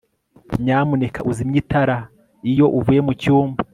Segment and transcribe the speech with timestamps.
[0.63, 1.97] nyamuneka uzimye itara
[2.51, 3.59] iyo uvuye mucyumba